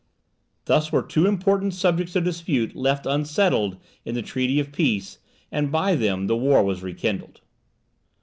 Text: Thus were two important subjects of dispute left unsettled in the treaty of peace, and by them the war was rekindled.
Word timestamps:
Thus 0.65 0.91
were 0.91 1.03
two 1.03 1.27
important 1.27 1.75
subjects 1.75 2.15
of 2.15 2.23
dispute 2.23 2.75
left 2.75 3.05
unsettled 3.05 3.77
in 4.03 4.15
the 4.15 4.23
treaty 4.23 4.59
of 4.59 4.71
peace, 4.71 5.19
and 5.51 5.71
by 5.71 5.93
them 5.93 6.25
the 6.25 6.35
war 6.35 6.63
was 6.63 6.81
rekindled. 6.81 7.41